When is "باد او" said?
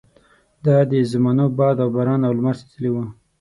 1.57-1.89